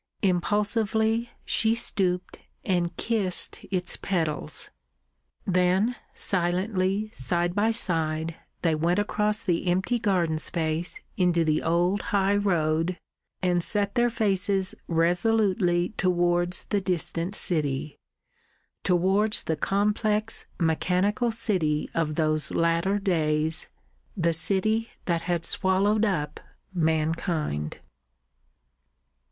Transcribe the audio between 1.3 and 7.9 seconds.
she stooped and kissed its petals. Then silently, side by